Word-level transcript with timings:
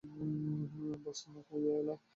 বাজতো 1.03 1.27
নাকি 1.33 1.51
ঐ 1.55 1.61
বেল! 1.65 1.87